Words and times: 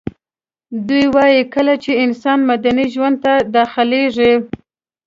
دوی 0.87 1.05
وايي 1.15 1.41
کله 1.53 1.73
چي 1.83 1.91
انسان 2.05 2.39
مدني 2.51 2.85
ژوند 2.93 3.15
ته 3.23 3.33
داخليږي 3.55 4.31